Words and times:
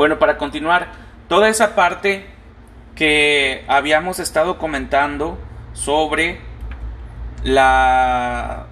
Bueno, 0.00 0.18
para 0.18 0.38
continuar, 0.38 0.92
toda 1.28 1.50
esa 1.50 1.74
parte 1.74 2.24
que 2.94 3.66
habíamos 3.68 4.18
estado 4.18 4.56
comentando 4.56 5.38
sobre 5.74 6.40
la 7.44 8.64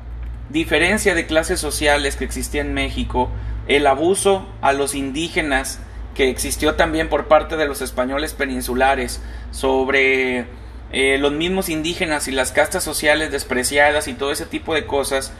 diferencia 0.48 1.14
de 1.14 1.26
clases 1.26 1.60
sociales 1.60 2.16
que 2.16 2.24
existía 2.24 2.62
en 2.62 2.72
México, 2.72 3.28
el 3.66 3.86
abuso 3.86 4.48
a 4.62 4.72
los 4.72 4.94
indígenas 4.94 5.80
que 6.14 6.30
existió 6.30 6.76
también 6.76 7.10
por 7.10 7.28
parte 7.28 7.58
de 7.58 7.66
los 7.66 7.82
españoles 7.82 8.32
peninsulares 8.32 9.22
sobre 9.50 10.46
eh, 10.92 11.18
los 11.20 11.32
mismos 11.32 11.68
indígenas 11.68 12.26
y 12.28 12.32
las 12.32 12.52
castas 12.52 12.84
sociales 12.84 13.30
despreciadas 13.30 14.08
y 14.08 14.14
todo 14.14 14.32
ese 14.32 14.46
tipo 14.46 14.72
de 14.72 14.86
cosas, 14.86 15.34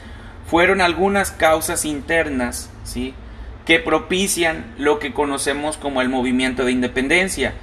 fueron 0.45 0.81
algunas 0.81 1.31
causas 1.31 1.83
internas, 1.83 2.69
¿sí? 2.83 3.15
Que 3.69 3.77
propician 3.77 4.73
lo 4.79 4.97
que 4.97 5.13
conocemos 5.13 5.77
como 5.77 6.01
el 6.01 6.09
movimiento 6.09 6.65
de 6.65 6.71
independencia. 6.71 7.53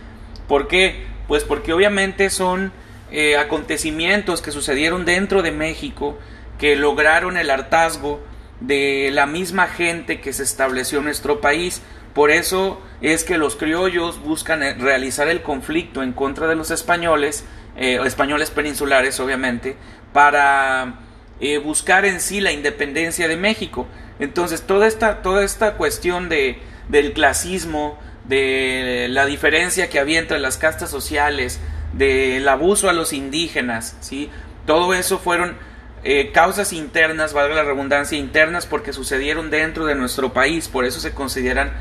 ¿Por 0.46 0.68
qué? 0.68 1.04
Pues 1.26 1.42
porque 1.42 1.72
obviamente 1.72 2.30
son 2.30 2.70
eh, 3.10 3.36
acontecimientos 3.36 4.40
que 4.40 4.52
sucedieron 4.52 5.04
dentro 5.04 5.42
de 5.42 5.50
México 5.50 6.16
que 6.60 6.76
lograron 6.76 7.36
el 7.36 7.50
hartazgo 7.50 8.20
de 8.60 9.10
la 9.12 9.26
misma 9.26 9.66
gente 9.66 10.20
que 10.20 10.32
se 10.32 10.44
estableció 10.44 10.98
en 10.98 11.06
nuestro 11.06 11.40
país. 11.40 11.82
Por 12.14 12.30
eso 12.30 12.80
es 13.00 13.24
que 13.24 13.36
los 13.36 13.56
criollos 13.56 14.22
buscan 14.22 14.62
eh, 14.62 14.74
realizar 14.74 15.26
el 15.26 15.42
conflicto 15.42 16.04
en 16.04 16.12
contra 16.12 16.46
de 16.46 16.54
los 16.54 16.70
españoles, 16.70 17.44
eh, 17.76 17.98
españoles 18.04 18.52
peninsulares 18.52 19.18
obviamente, 19.18 19.76
para 20.12 21.00
eh, 21.40 21.58
buscar 21.58 22.04
en 22.04 22.20
sí 22.20 22.40
la 22.40 22.52
independencia 22.52 23.28
de 23.28 23.36
México. 23.36 23.86
Entonces 24.18 24.62
toda 24.62 24.86
esta, 24.86 25.22
toda 25.22 25.44
esta 25.44 25.74
cuestión 25.74 26.28
de, 26.28 26.58
del 26.88 27.12
clasismo, 27.12 27.98
de 28.24 29.06
la 29.10 29.26
diferencia 29.26 29.88
que 29.88 29.98
había 29.98 30.18
entre 30.18 30.38
las 30.38 30.58
castas 30.58 30.90
sociales, 30.90 31.60
del 31.92 32.48
abuso 32.48 32.88
a 32.88 32.92
los 32.92 33.12
indígenas, 33.12 33.96
¿sí? 34.00 34.30
todo 34.66 34.94
eso 34.94 35.18
fueron 35.18 35.56
eh, 36.04 36.30
causas 36.32 36.72
internas, 36.72 37.32
valga 37.32 37.54
la 37.54 37.64
redundancia, 37.64 38.18
internas 38.18 38.66
porque 38.66 38.92
sucedieron 38.92 39.50
dentro 39.50 39.86
de 39.86 39.94
nuestro 39.94 40.32
país, 40.32 40.68
por 40.68 40.84
eso 40.84 41.00
se 41.00 41.12
consideran 41.12 41.72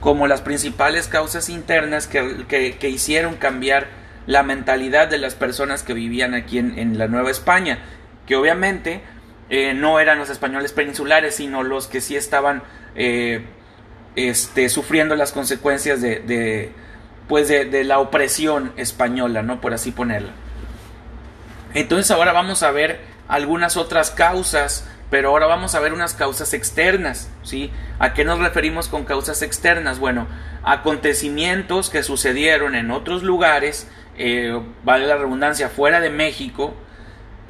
como 0.00 0.26
las 0.26 0.40
principales 0.40 1.08
causas 1.08 1.48
internas 1.48 2.06
que, 2.06 2.88
hicieron 2.88 3.36
cambiar 3.36 3.88
la 4.26 4.42
mentalidad 4.42 5.08
de 5.08 5.18
las 5.18 5.34
personas 5.34 5.82
que 5.82 5.94
vivían 5.94 6.34
aquí 6.34 6.58
en, 6.58 6.96
la 6.96 7.08
Nueva 7.08 7.30
España, 7.30 7.80
que 8.26 8.36
obviamente 8.36 9.02
eh, 9.48 9.74
no 9.74 10.00
eran 10.00 10.18
los 10.18 10.28
españoles 10.28 10.72
peninsulares, 10.72 11.36
sino 11.36 11.62
los 11.62 11.86
que 11.86 12.00
sí 12.00 12.16
estaban 12.16 12.62
eh, 12.96 13.44
este, 14.16 14.68
sufriendo 14.68 15.14
las 15.14 15.32
consecuencias 15.32 16.00
de, 16.00 16.72
pues 17.28 17.48
de, 17.48 17.84
la 17.84 17.98
opresión 17.98 18.72
española, 18.76 19.42
¿no? 19.42 19.60
Por 19.60 19.72
así 19.72 19.92
ponerla. 19.92 20.32
Entonces 21.74 22.10
ahora 22.10 22.32
vamos 22.32 22.62
a 22.62 22.70
ver 22.70 23.00
algunas 23.28 23.76
otras 23.76 24.10
causas, 24.10 24.88
pero 25.10 25.28
ahora 25.28 25.46
vamos 25.46 25.74
a 25.74 25.80
ver 25.80 25.92
unas 25.92 26.14
causas 26.14 26.54
externas, 26.54 27.30
¿sí? 27.42 27.70
¿A 27.98 28.14
qué 28.14 28.24
nos 28.24 28.38
referimos 28.40 28.88
con 28.88 29.04
causas 29.04 29.42
externas? 29.42 29.98
Bueno, 29.98 30.26
acontecimientos 30.64 31.90
que 31.90 32.02
sucedieron 32.02 32.74
en 32.74 32.90
otros 32.90 33.22
lugares, 33.22 33.86
eh, 34.18 34.60
vale 34.82 35.06
la 35.06 35.16
redundancia, 35.16 35.68
fuera 35.68 36.00
de 36.00 36.10
México, 36.10 36.74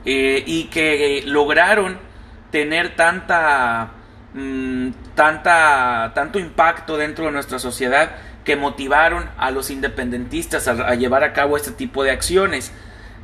eh, 0.07 0.43
y 0.47 0.65
que 0.65 1.23
lograron 1.27 1.99
tener 2.53 2.95
tanta, 2.95 3.91
mm, 4.35 4.91
tanta, 5.15 6.13
tanto 6.15 6.39
impacto 6.39 6.97
dentro 6.97 7.27
de 7.27 7.33
nuestra 7.33 7.59
sociedad 7.59 8.13
que 8.45 8.55
motivaron 8.55 9.29
a 9.37 9.51
los 9.51 9.71
independentistas 9.71 10.69
a 10.69 10.95
llevar 10.95 11.25
a 11.25 11.33
cabo 11.33 11.57
este 11.57 11.73
tipo 11.73 12.05
de 12.05 12.13
acciones. 12.13 12.73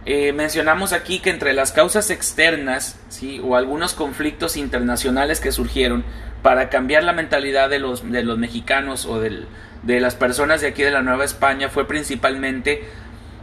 Eh, 0.05 0.33
mencionamos 0.33 0.93
aquí 0.93 1.21
que 1.21 1.31
entre 1.31 1.53
las 1.53 1.71
causas 1.71 2.11
externas 2.11 2.99
¿sí? 3.09 3.41
o 3.45 3.55
algunos 3.55 3.95
conflictos 3.95 4.57
internacionales 4.57 5.39
que 5.39 5.53
surgieron 5.53 6.05
para 6.43 6.69
cambiar 6.69 7.05
la 7.05 7.13
mentalidad 7.13 7.71
de 7.71 7.79
los, 7.79 8.11
de 8.11 8.25
los 8.25 8.37
mexicanos 8.37 9.07
o 9.07 9.21
de 9.21 9.47
las 10.01 10.17
personas 10.17 10.61
de 10.61 10.67
aquí 10.67 10.83
de 10.83 10.91
la 10.91 11.03
Nueva 11.03 11.25
España 11.25 11.69
fue 11.69 11.87
principalmente 11.87 12.83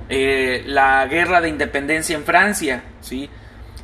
eh, 0.09 0.63
la 0.65 1.05
guerra 1.05 1.41
de 1.41 1.49
independencia 1.49 2.15
en 2.15 2.23
Francia. 2.23 2.83
¿sí? 3.01 3.29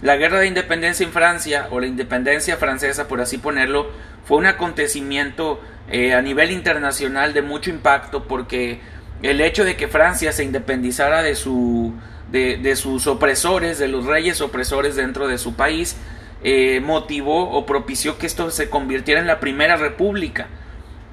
La 0.02 0.18
guerra 0.18 0.40
de 0.40 0.48
independencia 0.48 1.06
en 1.06 1.12
Francia 1.12 1.68
o 1.72 1.80
la 1.80 1.88
independencia 1.88 2.58
francesa, 2.58 3.08
por 3.08 3.22
así 3.22 3.38
ponerlo, 3.38 3.90
fue 4.26 4.38
un 4.38 4.46
acontecimiento 4.46 5.62
eh, 5.90 6.14
a 6.14 6.22
nivel 6.22 6.52
internacional 6.52 7.34
de 7.34 7.42
mucho 7.42 7.70
impacto 7.70 8.28
porque 8.28 8.80
el 9.22 9.40
hecho 9.40 9.64
de 9.64 9.76
que 9.76 9.88
Francia 9.88 10.32
se 10.32 10.44
independizara 10.44 11.22
de 11.22 11.36
su 11.36 11.94
de, 12.32 12.76
sus 12.76 13.08
opresores, 13.08 13.80
de 13.80 13.88
los 13.88 14.06
reyes 14.06 14.42
opresores 14.42 14.96
dentro 14.96 15.28
de 15.28 15.38
su 15.38 15.56
país, 15.56 15.96
eh, 16.44 16.82
motivó 16.82 17.50
o 17.52 17.66
propició 17.66 18.18
que 18.18 18.28
esto 18.28 18.52
se 18.52 18.70
convirtiera 18.70 19.22
en 19.22 19.28
la 19.28 19.40
primera 19.40 19.78
república. 19.78 20.48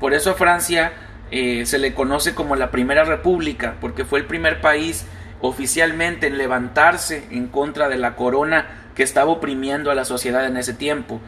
Por 0.00 0.14
eso 0.14 0.34
Francia 0.34 0.92
eh, 1.32 1.66
se 1.66 1.78
le 1.78 1.94
conoce 1.94 2.34
como 2.34 2.54
la 2.54 2.70
primera 2.70 3.02
república, 3.04 3.74
porque 3.80 4.04
fue 4.04 4.20
el 4.20 4.26
primer 4.26 4.60
país 4.60 5.06
oficialmente 5.40 6.28
en 6.28 6.38
levantarse 6.38 7.26
en 7.30 7.48
contra 7.48 7.88
de 7.88 7.98
la 7.98 8.14
corona 8.14 8.90
que 8.94 9.02
estaba 9.02 9.32
oprimiendo 9.32 9.90
a 9.90 9.94
la 9.96 10.04
sociedad 10.04 10.46
en 10.46 10.56
ese 10.56 10.74
tiempo. 10.74 11.20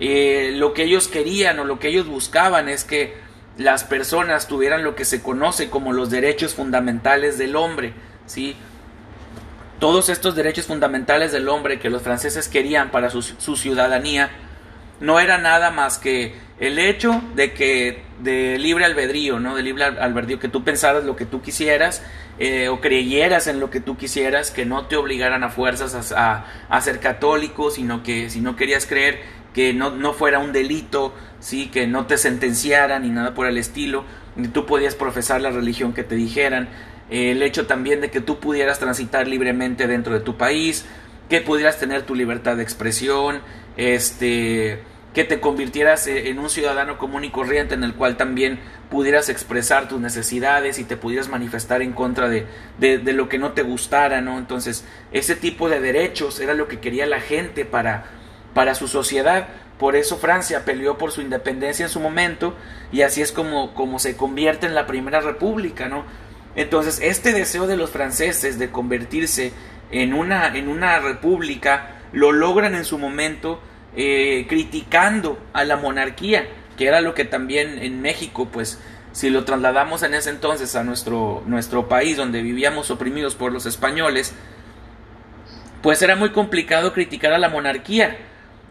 Eh, 0.00 0.52
lo 0.56 0.74
que 0.74 0.82
ellos 0.82 1.08
querían 1.08 1.58
o 1.58 1.64
lo 1.64 1.78
que 1.78 1.88
ellos 1.88 2.06
buscaban 2.06 2.68
es 2.68 2.84
que 2.84 3.14
las 3.56 3.84
personas 3.84 4.48
tuvieran 4.48 4.84
lo 4.84 4.94
que 4.94 5.04
se 5.04 5.22
conoce 5.22 5.70
como 5.70 5.92
los 5.92 6.10
derechos 6.10 6.54
fundamentales 6.54 7.38
del 7.38 7.56
hombre, 7.56 7.94
¿sí? 8.26 8.56
todos 9.82 10.10
estos 10.10 10.36
derechos 10.36 10.66
fundamentales 10.66 11.32
del 11.32 11.48
hombre 11.48 11.80
que 11.80 11.90
los 11.90 12.02
franceses 12.02 12.46
querían 12.46 12.92
para 12.92 13.10
su, 13.10 13.22
ciudadanía 13.56 14.30
no 15.00 15.20
era 15.20 15.38
nada 15.38 15.70
más 15.70 15.98
que 15.98 16.34
el 16.60 16.78
hecho 16.78 17.22
de 17.34 17.52
que 17.52 18.02
de 18.20 18.58
libre 18.58 18.84
albedrío, 18.84 19.40
¿no? 19.40 19.56
De 19.56 19.62
libre 19.62 19.84
albedrío, 19.84 20.38
que 20.38 20.48
tú 20.48 20.62
pensaras 20.62 21.04
lo 21.04 21.16
que 21.16 21.26
tú 21.26 21.42
quisieras 21.42 22.02
eh, 22.38 22.68
o 22.68 22.80
creyeras 22.80 23.46
en 23.48 23.58
lo 23.58 23.70
que 23.70 23.80
tú 23.80 23.96
quisieras, 23.96 24.50
que 24.50 24.64
no 24.64 24.86
te 24.86 24.96
obligaran 24.96 25.42
a 25.42 25.50
fuerzas 25.50 26.12
a, 26.12 26.80
ser 26.80 27.00
católico, 27.00 27.70
sino 27.70 28.02
que 28.02 28.30
si 28.30 28.40
no 28.40 28.54
querías 28.56 28.86
creer 28.86 29.20
que 29.52 29.74
no, 29.74 29.90
no 29.90 30.12
fuera 30.12 30.38
un 30.38 30.52
delito, 30.52 31.12
sí, 31.40 31.68
que 31.68 31.86
no 31.86 32.06
te 32.06 32.16
sentenciaran 32.16 33.02
ni 33.02 33.10
nada 33.10 33.34
por 33.34 33.46
el 33.46 33.58
estilo, 33.58 34.04
ni 34.36 34.48
tú 34.48 34.64
podías 34.64 34.94
profesar 34.94 35.40
la 35.40 35.50
religión 35.50 35.92
que 35.92 36.04
te 36.04 36.14
dijeran 36.14 36.68
el 37.10 37.42
hecho 37.42 37.66
también 37.66 38.00
de 38.00 38.10
que 38.10 38.20
tú 38.20 38.40
pudieras 38.40 38.78
transitar 38.78 39.28
libremente 39.28 39.86
dentro 39.86 40.14
de 40.14 40.20
tu 40.20 40.38
país, 40.38 40.86
que 41.32 41.40
pudieras 41.40 41.78
tener 41.78 42.02
tu 42.02 42.14
libertad 42.14 42.58
de 42.58 42.62
expresión, 42.62 43.40
este, 43.78 44.80
que 45.14 45.24
te 45.24 45.40
convirtieras 45.40 46.06
e, 46.06 46.28
en 46.28 46.38
un 46.38 46.50
ciudadano 46.50 46.98
común 46.98 47.24
y 47.24 47.30
corriente 47.30 47.72
en 47.72 47.84
el 47.84 47.94
cual 47.94 48.18
también 48.18 48.60
pudieras 48.90 49.30
expresar 49.30 49.88
tus 49.88 49.98
necesidades 49.98 50.78
y 50.78 50.84
te 50.84 50.98
pudieras 50.98 51.30
manifestar 51.30 51.80
en 51.80 51.94
contra 51.94 52.28
de, 52.28 52.44
de, 52.78 53.12
lo 53.14 53.30
que 53.30 53.38
no 53.38 53.52
te 53.52 53.62
gustara, 53.62 54.20
¿no? 54.20 54.36
Entonces, 54.36 54.84
ese 55.10 55.34
tipo 55.34 55.70
de 55.70 55.80
derechos 55.80 56.38
era 56.38 56.52
lo 56.52 56.68
que 56.68 56.80
quería 56.80 57.06
la 57.06 57.22
gente 57.22 57.64
para, 57.64 58.04
para 58.52 58.74
su 58.74 58.86
sociedad. 58.86 59.48
Por 59.78 59.96
eso 59.96 60.18
Francia 60.18 60.66
peleó 60.66 60.98
por 60.98 61.12
su 61.12 61.22
independencia 61.22 61.86
en 61.86 61.90
su 61.90 61.98
momento 61.98 62.54
y 62.92 63.00
así 63.00 63.22
es 63.22 63.32
como, 63.32 63.72
como 63.72 63.98
se 63.98 64.18
convierte 64.18 64.66
en 64.66 64.74
la 64.74 64.86
primera 64.86 65.22
república, 65.22 65.88
¿no? 65.88 66.04
Entonces, 66.56 67.00
este 67.02 67.32
deseo 67.32 67.66
de 67.66 67.78
los 67.78 67.88
franceses 67.88 68.58
de 68.58 68.70
convertirse 68.70 69.54
en 69.92 70.14
una, 70.14 70.56
en 70.56 70.68
una 70.68 70.98
república 70.98 72.00
lo 72.12 72.32
logran 72.32 72.74
en 72.74 72.84
su 72.84 72.98
momento 72.98 73.60
eh, 73.94 74.46
criticando 74.48 75.38
a 75.52 75.64
la 75.64 75.76
monarquía, 75.76 76.46
que 76.76 76.86
era 76.86 77.00
lo 77.00 77.14
que 77.14 77.24
también 77.24 77.78
en 77.78 78.00
México, 78.00 78.48
pues, 78.50 78.80
si 79.12 79.28
lo 79.28 79.44
trasladamos 79.44 80.02
en 80.02 80.14
ese 80.14 80.30
entonces 80.30 80.74
a 80.74 80.84
nuestro, 80.84 81.42
nuestro 81.46 81.88
país, 81.88 82.16
donde 82.16 82.42
vivíamos 82.42 82.90
oprimidos 82.90 83.34
por 83.34 83.52
los 83.52 83.66
españoles, 83.66 84.34
pues 85.82 86.00
era 86.00 86.16
muy 86.16 86.30
complicado 86.30 86.92
criticar 86.94 87.32
a 87.32 87.38
la 87.38 87.50
monarquía. 87.50 88.16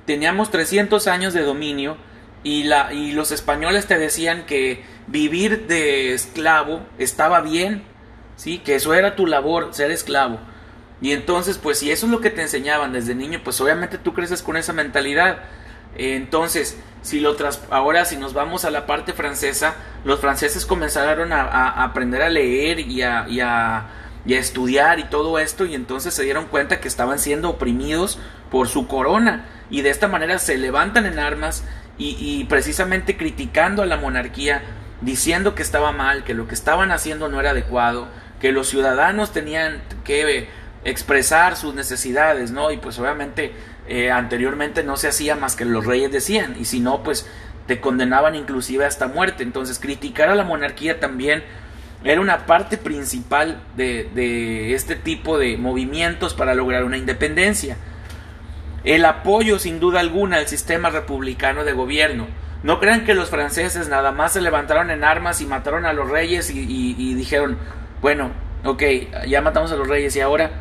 Teníamos 0.05 0.49
300 0.49 1.07
años 1.07 1.33
de 1.33 1.43
dominio 1.43 1.97
y, 2.43 2.63
la, 2.63 2.91
y 2.91 3.11
los 3.11 3.31
españoles 3.31 3.85
te 3.85 3.99
decían 3.99 4.45
que 4.45 4.83
vivir 5.07 5.67
de 5.67 6.13
esclavo 6.13 6.81
estaba 6.97 7.41
bien, 7.41 7.83
¿sí? 8.35 8.57
Que 8.59 8.75
eso 8.75 8.95
era 8.95 9.15
tu 9.15 9.27
labor, 9.27 9.73
ser 9.73 9.91
esclavo. 9.91 10.39
Y 11.01 11.13
entonces, 11.13 11.57
pues 11.57 11.79
si 11.79 11.91
eso 11.91 12.05
es 12.05 12.11
lo 12.11 12.21
que 12.21 12.29
te 12.29 12.43
enseñaban 12.43 12.93
desde 12.93 13.15
niño, 13.15 13.41
pues 13.43 13.59
obviamente 13.59 13.97
tú 13.97 14.13
creces 14.13 14.43
con 14.43 14.55
esa 14.55 14.71
mentalidad. 14.71 15.39
Entonces, 15.97 16.77
si 17.01 17.19
lo 17.19 17.35
tras 17.35 17.61
ahora 17.71 18.05
si 18.05 18.17
nos 18.17 18.33
vamos 18.33 18.63
a 18.63 18.71
la 18.71 18.85
parte 18.85 19.13
francesa, 19.13 19.75
los 20.05 20.19
franceses 20.19 20.65
comenzaron 20.65 21.33
a, 21.33 21.83
aprender 21.83 22.21
a 22.21 22.29
leer 22.29 22.79
y 22.79 23.01
a, 23.01 23.27
y 23.27 23.39
a, 23.41 23.87
estudiar 24.27 24.99
y 24.99 25.05
todo 25.05 25.39
esto, 25.39 25.65
y 25.65 25.73
entonces 25.73 26.13
se 26.13 26.23
dieron 26.23 26.45
cuenta 26.45 26.79
que 26.79 26.87
estaban 26.87 27.17
siendo 27.17 27.49
oprimidos 27.49 28.19
por 28.51 28.67
su 28.67 28.87
corona. 28.87 29.45
Y 29.71 29.81
de 29.81 29.89
esta 29.89 30.07
manera 30.07 30.37
se 30.37 30.57
levantan 30.57 31.05
en 31.07 31.17
armas 31.17 31.63
y, 31.97 32.43
precisamente 32.45 33.17
criticando 33.17 33.83
a 33.83 33.85
la 33.85 33.97
monarquía 33.97 34.61
diciendo 35.01 35.55
que 35.55 35.63
estaba 35.63 35.91
mal, 35.91 36.23
que 36.23 36.33
lo 36.33 36.47
que 36.47 36.53
estaban 36.53 36.91
haciendo 36.91 37.29
no 37.29 37.39
era 37.39 37.51
adecuado, 37.51 38.07
que 38.39 38.51
los 38.51 38.67
ciudadanos 38.69 39.31
tenían 39.31 39.81
que 40.03 40.49
expresar 40.83 41.55
sus 41.55 41.73
necesidades, 41.73 42.51
¿no? 42.51 42.71
Y 42.71 42.77
pues 42.77 42.97
obviamente 42.99 43.53
eh, 43.87 44.11
anteriormente 44.11 44.83
no 44.83 44.97
se 44.97 45.07
hacía 45.07 45.35
más 45.35 45.55
que 45.55 45.65
los 45.65 45.85
reyes 45.85 46.11
decían, 46.11 46.55
y 46.59 46.65
si 46.65 46.79
no, 46.79 47.03
pues 47.03 47.27
te 47.67 47.79
condenaban 47.79 48.35
inclusive 48.35 48.85
hasta 48.85 49.07
muerte. 49.07 49.43
Entonces 49.43 49.79
criticar 49.79 50.29
a 50.29 50.35
la 50.35 50.43
monarquía 50.43 50.99
también 50.99 51.43
era 52.03 52.19
una 52.19 52.45
parte 52.45 52.77
principal 52.77 53.61
de, 53.75 54.09
de 54.15 54.73
este 54.73 54.95
tipo 54.95 55.37
de 55.37 55.57
movimientos 55.57 56.33
para 56.33 56.55
lograr 56.55 56.83
una 56.83 56.97
independencia. 56.97 57.77
El 58.83 59.05
apoyo, 59.05 59.59
sin 59.59 59.79
duda 59.79 59.99
alguna, 59.99 60.37
al 60.37 60.47
sistema 60.47 60.89
republicano 60.89 61.63
de 61.63 61.73
gobierno. 61.73 62.27
No 62.63 62.79
crean 62.79 63.05
que 63.05 63.15
los 63.15 63.29
franceses 63.29 63.87
nada 63.89 64.11
más 64.11 64.33
se 64.33 64.41
levantaron 64.41 64.91
en 64.91 65.03
armas 65.03 65.41
y 65.41 65.45
mataron 65.45 65.85
a 65.85 65.93
los 65.93 66.09
reyes 66.09 66.51
y, 66.51 67.13
dijeron, 67.15 67.57
bueno, 68.01 68.31
ok, 68.63 68.83
ya 69.27 69.41
matamos 69.41 69.71
a 69.71 69.75
los 69.75 69.87
reyes 69.87 70.15
y 70.15 70.21
ahora, 70.21 70.51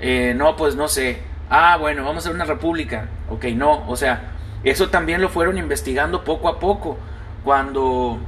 eh, 0.00 0.34
no, 0.36 0.56
pues 0.56 0.74
no 0.74 0.88
sé. 0.88 1.18
Ah, 1.50 1.76
bueno, 1.78 2.04
vamos 2.04 2.24
a 2.24 2.28
ser 2.28 2.34
una 2.34 2.44
república. 2.44 3.08
Ok, 3.30 3.46
no, 3.46 3.88
o 3.88 3.96
sea, 3.96 4.32
eso 4.64 4.88
también 4.88 5.20
lo 5.20 5.28
fueron 5.28 5.58
investigando 5.58 6.24
poco 6.24 6.48
a 6.48 6.58
poco. 6.58 6.98
Cuando 7.44 8.18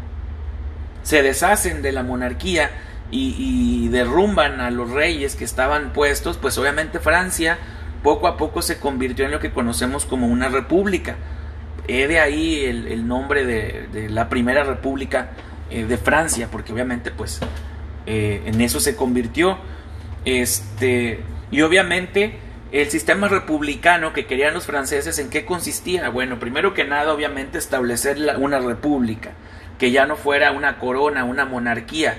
se 1.03 1.23
deshacen 1.23 1.83
de 1.83 1.93
la 1.93 2.03
monarquía 2.03 2.71
y, 3.11 3.89
derrumban 3.89 4.61
a 4.61 4.71
los 4.71 4.91
reyes 4.91 5.35
que 5.35 5.45
estaban 5.45 5.93
puestos, 5.93 6.37
pues 6.37 6.57
obviamente 6.59 7.01
Francia 7.01 7.59
poco 8.05 8.29
a 8.29 8.37
poco 8.37 8.63
se 8.63 8.79
convirtió 8.79 9.25
en 9.25 9.33
lo 9.33 9.41
que 9.41 9.51
conocemos 9.51 10.07
como 10.07 10.29
una 10.29 10.49
república. 10.49 11.17
He 11.89 12.07
de 12.07 12.21
ahí 12.21 12.65
el, 12.65 13.07
nombre 13.09 13.45
de, 13.45 14.09
la 14.09 14.29
primera 14.29 14.63
república 14.63 15.31
eh, 15.71 15.85
de 15.85 15.97
Francia, 15.97 16.49
porque 16.51 16.73
obviamente 16.73 17.11
pues 17.11 17.41
eh, 18.07 18.43
en 18.47 18.61
eso 18.61 18.79
se 18.79 18.95
convirtió. 18.95 19.59
Este, 20.25 21.21
y 21.51 21.63
obviamente 21.63 22.39
el 22.73 22.89
sistema 22.91 23.27
republicano 23.29 24.13
que 24.13 24.27
querían 24.27 24.55
los 24.55 24.67
franceses, 24.67 25.19
¿en 25.19 25.29
qué 25.29 25.45
consistía? 25.45 26.09
Bueno, 26.09 26.39
primero 26.39 26.73
que 26.73 26.85
nada, 26.85 27.13
obviamente, 27.13 27.59
establecer 27.59 28.19
una 28.39 28.61
república, 28.61 29.33
que 29.79 29.91
ya 29.91 30.07
no 30.07 30.17
fuera 30.17 30.53
una 30.53 30.79
corona, 30.79 31.25
una 31.25 31.45
monarquía, 31.45 32.17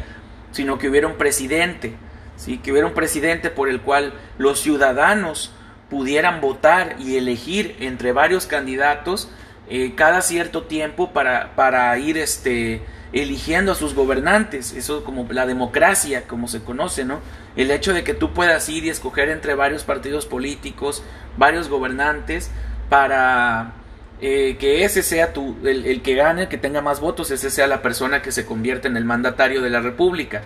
sino 0.51 0.78
que 0.78 0.89
hubiera 0.89 1.07
un 1.07 1.16
presidente, 1.16 1.94
¿sí? 2.36 2.57
que 2.57 2.72
hubiera 2.72 2.88
un 2.88 2.94
presidente 2.94 3.50
por 3.50 3.69
el 3.69 3.80
cual 3.81 4.13
los 4.38 4.60
ciudadanos 4.60 5.54
pudieran 5.89 6.42
votar 6.42 6.95
y 7.00 7.16
elegir 7.16 7.78
entre 7.80 8.12
varios 8.12 8.45
candidatos 8.45 9.30
eh, 9.69 9.94
cada 9.95 10.22
cierto 10.22 10.63
tiempo 10.63 11.12
para, 11.13 11.56
para 11.56 11.98
ir 11.98 12.18
este, 12.18 12.81
eligiendo 13.13 13.74
a 13.74 13.75
sus 13.75 13.94
gobernantes, 13.94 14.74
eso 14.74 15.04
como 15.04 15.28
la 15.31 15.46
democracia, 15.46 16.28
como 16.28 16.48
se 16.48 16.63
conoce, 16.63 17.04
¿no? 17.04 17.19
El 17.56 17.72
hecho 17.72 17.94
de 17.94 18.04
que 18.04 18.13
tú 18.13 18.34
puedas 18.34 18.69
ir 18.69 18.86
y 18.86 18.90
escoger 18.90 19.30
entre 19.30 19.54
varios 19.54 19.84
partidos 19.84 20.25
políticos, 20.25 21.04
varios 21.38 21.68
gobernantes, 21.68 22.52
para 22.90 23.74
eh, 24.22 24.56
que 24.60 24.86
ese 24.86 25.04
sea 25.04 25.34
tu, 25.34 25.58
el, 25.66 26.02
que 26.02 26.16
gane, 26.16 26.44
el 26.44 26.48
que 26.48 26.58
tenga 26.58 26.81
más 26.81 27.00
votos, 27.00 27.31
ese 27.31 27.50
sea 27.50 27.68
la 27.68 27.81
persona 27.81 28.22
que 28.22 28.31
se 28.31 28.46
convierte 28.46 28.88
en 28.88 28.96
el 28.96 29.04
mandatario 29.04 29.62
de 29.62 29.69
la 29.69 29.81
República. 29.81 30.44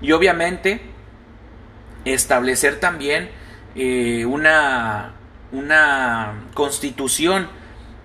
Y 0.00 0.12
obviamente 0.12 0.80
establecer 2.06 2.80
también 2.80 3.30
eh, 3.74 4.24
una, 4.24 5.12
una 5.52 6.44
constitución 6.54 7.48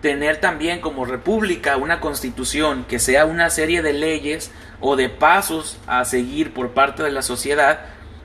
tener 0.06 0.38
también 0.38 0.82
como 0.82 1.04
república 1.04 1.78
una 1.78 2.00
constitución 2.00 2.86
que 2.88 3.00
sea 3.00 3.26
una 3.26 3.50
serie 3.50 3.82
de 3.82 3.92
leyes 3.92 4.52
o 4.80 4.96
de 4.96 5.10
pasos 5.10 5.80
a 5.88 6.06
seguir 6.06 6.54
por 6.54 6.76
parte 6.76 7.02
de 7.02 7.10
la 7.10 7.24
sociedad 7.24 7.80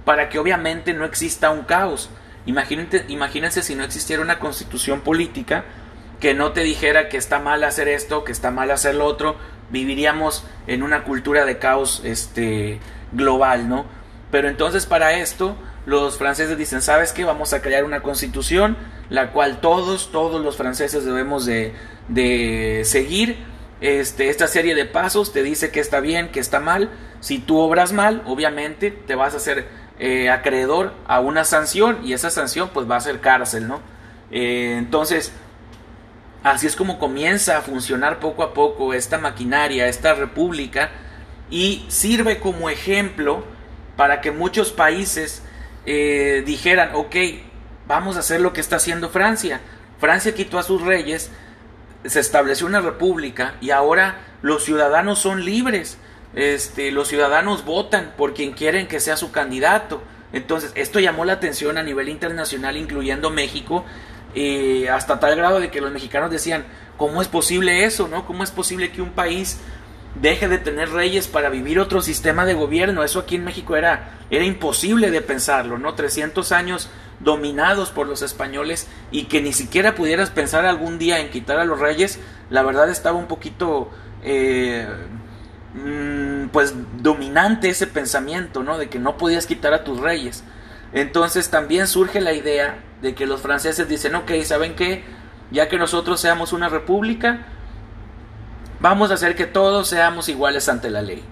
para 0.05 0.29
que 0.29 0.39
obviamente 0.39 0.93
no 0.93 1.07
exista 1.07 1.49
un 1.49 1.63
caos. 1.63 2.11
Imagínense, 2.45 3.07
imagínense 3.09 3.63
si 3.63 3.77
no 3.77 3.83
existiera 3.83 4.21
una 4.21 4.39
constitución 4.39 5.01
política 5.01 5.65
que 6.21 6.35
no 6.35 6.53
te 6.53 6.65
dijera 6.65 7.09
que 7.09 7.17
está 7.17 7.39
mal 7.39 7.65
hacer 7.65 7.89
esto, 7.89 8.25
que 8.25 8.33
está 8.33 8.51
mal 8.51 8.71
hacer 8.71 8.97
lo 8.97 9.07
otro, 9.07 9.37
viviríamos 9.71 10.45
en 10.67 10.83
una 10.83 11.03
cultura 11.05 11.47
de 11.47 11.57
caos 11.57 12.03
este 12.05 12.79
global, 13.13 13.71
¿no? 13.71 13.87
Pero 14.31 14.51
entonces 14.51 14.85
para 14.85 15.15
esto 15.15 15.57
los 15.91 16.19
franceses 16.19 16.57
dicen, 16.57 16.83
¿sabes 16.83 17.13
qué? 17.13 17.25
Vamos 17.25 17.53
a 17.53 17.61
crear 17.61 17.83
una 17.83 18.01
constitución, 18.01 18.77
la 19.09 19.33
cual 19.33 19.61
todos, 19.61 20.13
todos 20.13 20.41
los 20.41 20.57
franceses 20.57 21.05
debemos 21.05 21.47
de, 21.47 21.75
de 22.07 22.83
seguir. 22.85 23.39
Este, 23.81 24.29
esta 24.29 24.47
serie 24.47 24.77
de 24.77 24.85
pasos 24.85 25.33
te 25.33 25.43
dice 25.43 25.73
que 25.73 25.81
está 25.81 25.99
bien, 25.99 26.29
que 26.29 26.39
está 26.39 26.61
mal. 26.61 26.91
Si 27.19 27.41
tú 27.41 27.59
obras 27.59 27.93
mal, 27.93 28.23
obviamente 28.25 28.93
te 28.93 29.17
vas 29.17 29.35
a 29.35 29.39
hacer 29.39 29.67
eh, 29.99 30.31
acreedor 30.31 30.95
a 31.09 31.19
una 31.19 31.45
sanción 31.45 31.99
y 32.05 32.13
esa 32.13 32.31
sanción 32.31 32.71
pues 32.73 32.89
va 32.89 32.95
a 32.95 33.01
ser 33.01 33.19
cárcel, 33.21 33.67
¿no? 33.67 33.81
Eh, 34.31 34.77
entonces, 34.79 35.33
así 36.45 36.69
es 36.69 36.77
como 36.77 37.01
comienza 37.01 37.59
a 37.59 37.63
funcionar 37.63 38.21
poco 38.21 38.45
a 38.45 38.55
poco 38.55 38.95
esta 38.95 39.19
maquinaria, 39.19 39.89
esta 39.89 40.15
república 40.15 40.91
y 41.51 41.85
sirve 41.89 42.39
como 42.39 42.71
ejemplo 42.71 43.43
para 43.97 44.21
que 44.21 44.31
muchos 44.31 44.71
países 44.71 45.43
eh, 45.87 46.43
dijeran, 46.47 46.91
ok, 46.95 47.17
vamos 47.87 48.17
a 48.17 48.21
hacer 48.21 48.41
lo 48.41 48.53
que 48.53 48.61
está 48.61 48.77
haciendo 48.77 49.09
Francia. 49.09 49.61
Francia 49.99 50.35
quitó 50.35 50.59
a 50.59 50.63
sus 50.63 50.83
reyes, 50.83 51.31
se 52.05 52.21
estableció 52.21 52.67
una 52.67 52.81
república 52.81 53.55
y 53.61 53.71
ahora 53.71 54.21
los 54.43 54.65
ciudadanos 54.65 55.19
son 55.19 55.45
libres. 55.45 55.99
Este, 56.35 56.93
los 56.93 57.09
ciudadanos 57.09 57.65
votan 57.65 58.15
por 58.17 58.35
quien 58.35 58.53
quieren 58.53 58.87
que 58.87 59.01
sea 59.01 59.17
su 59.17 59.33
candidato. 59.33 60.03
Entonces, 60.33 60.73
esto 60.77 61.01
llamó 61.01 61.25
la 61.25 61.35
atención 61.35 61.77
a 61.77 61.83
nivel 61.83 62.09
internacional, 62.09 62.77
incluyendo 62.77 63.31
México, 63.31 63.85
eh, 64.35 64.89
hasta 64.89 65.19
tal 65.19 65.35
grado 65.37 65.59
de 65.59 65.71
que 65.71 65.81
los 65.81 65.91
mexicanos 65.91 66.31
decían, 66.31 66.65
¿cómo 66.97 67.21
es 67.21 67.29
posible 67.29 67.85
eso? 67.85 68.07
¿No? 68.07 68.27
¿Cómo 68.27 68.45
es 68.45 68.53
posible 68.53 68.93
que 68.93 69.03
un 69.03 69.11
país 69.11 69.59
deje 70.15 70.49
de 70.49 70.59
tener 70.59 70.91
reyes 70.91 71.29
para 71.29 71.49
vivir 71.49 71.79
otro 71.79 72.03
sistema 72.03 72.45
de 72.45 72.55
gobierno. 72.55 73.05
Eso 73.05 73.21
aquí 73.21 73.37
en 73.37 73.45
México 73.45 73.77
era, 73.77 74.19
era 74.31 74.45
imposible 74.45 75.11
de 75.11 75.21
pensarlo, 75.21 75.79
¿no? 75.79 75.95
300 75.95 76.53
años 76.53 76.91
dominados 77.21 77.91
por 77.91 78.07
los 78.07 78.23
españoles 78.23 78.89
y 79.11 79.25
que 79.25 79.43
ni 79.43 79.53
siquiera 79.53 79.95
pudieras 79.95 80.31
pensar 80.31 80.65
algún 80.65 80.99
día 80.99 81.21
en 81.21 81.31
quitar 81.31 81.59
a 81.59 81.65
los 81.65 81.79
reyes, 81.79 82.19
la 82.49 82.63
verdad 82.63 82.89
estaba 82.89 83.19
un 83.19 83.27
poquito, 83.27 83.91
eh, 84.23 84.89
mm, 85.75 86.49
pues, 86.49 86.75
dominante 86.99 87.69
ese 87.69 87.87
pensamiento, 87.87 88.63
¿no? 88.63 88.79
De 88.79 88.89
que 88.89 88.99
no 88.99 89.17
podías 89.17 89.47
quitar 89.47 89.75
a 89.75 89.85
tus 89.85 90.01
reyes. 90.01 90.43
Entonces 90.93 91.51
también 91.51 91.87
surge 91.87 92.21
la 92.21 92.33
idea 92.33 92.83
de 93.03 93.15
que 93.15 93.27
los 93.27 93.41
franceses 93.41 93.89
dicen, 93.89 94.15
ok, 94.15 94.33
¿saben 94.45 94.75
qué? 94.75 95.05
Ya 95.51 95.69
que 95.69 95.79
nosotros 95.79 96.21
seamos 96.21 96.53
una 96.53 96.69
república, 96.69 97.47
Vamos 98.81 99.11
a 99.11 99.15
hacer 99.15 99.37
que 99.37 99.47
todos 99.47 99.89
seamos 99.89 100.29
iguales 100.29 100.69
ante 100.69 100.91
la 100.91 101.03
ley. 101.03 101.23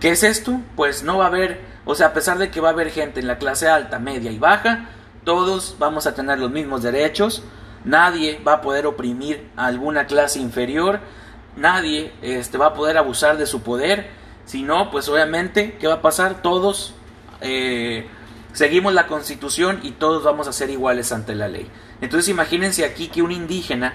¿Qué 0.00 0.10
es 0.10 0.22
esto? 0.22 0.60
Pues 0.76 1.02
no 1.02 1.18
va 1.18 1.24
a 1.24 1.28
haber, 1.28 1.60
o 1.84 1.94
sea, 1.94 2.08
a 2.08 2.12
pesar 2.12 2.38
de 2.38 2.50
que 2.50 2.60
va 2.60 2.68
a 2.68 2.72
haber 2.72 2.90
gente 2.90 3.20
en 3.20 3.26
la 3.26 3.38
clase 3.38 3.68
alta, 3.68 3.98
media 3.98 4.30
y 4.30 4.38
baja, 4.38 4.88
todos 5.24 5.76
vamos 5.78 6.06
a 6.06 6.14
tener 6.14 6.38
los 6.38 6.50
mismos 6.50 6.82
derechos, 6.82 7.42
nadie 7.84 8.40
va 8.46 8.54
a 8.54 8.60
poder 8.62 8.86
oprimir 8.86 9.50
a 9.56 9.66
alguna 9.66 10.06
clase 10.06 10.38
inferior, 10.38 11.00
nadie 11.56 12.12
este, 12.22 12.58
va 12.58 12.66
a 12.66 12.74
poder 12.74 12.96
abusar 12.96 13.36
de 13.36 13.46
su 13.46 13.62
poder, 13.62 14.08
si 14.46 14.62
no, 14.62 14.90
pues 14.90 15.08
obviamente, 15.08 15.76
¿qué 15.78 15.86
va 15.86 15.94
a 15.94 16.02
pasar? 16.02 16.42
Todos 16.42 16.94
eh, 17.40 18.08
seguimos 18.52 18.94
la 18.94 19.06
constitución 19.06 19.80
y 19.82 19.92
todos 19.92 20.24
vamos 20.24 20.48
a 20.48 20.52
ser 20.52 20.70
iguales 20.70 21.12
ante 21.12 21.34
la 21.34 21.48
ley. 21.48 21.68
Entonces 22.00 22.28
imagínense 22.28 22.84
aquí 22.84 23.08
que 23.08 23.22
un 23.22 23.32
indígena 23.32 23.94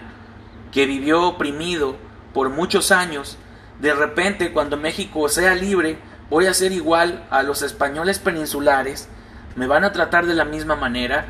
que 0.72 0.86
vivió 0.86 1.24
oprimido, 1.24 1.96
por 2.36 2.50
muchos 2.50 2.92
años, 2.92 3.38
de 3.80 3.94
repente 3.94 4.52
cuando 4.52 4.76
México 4.76 5.30
sea 5.30 5.56
libre, 5.56 5.98
voy 6.30 6.48
a 6.48 6.54
ser 6.54 6.74
igual 6.74 7.26
a 7.30 7.44
los 7.44 7.62
españoles 7.62 8.20
peninsulares, 8.20 9.08
me 9.56 9.68
van 9.68 9.86
a 9.86 9.94
tratar 9.94 10.26
de 10.26 10.34
la 10.34 10.44
misma 10.44 10.76
manera, 10.76 11.28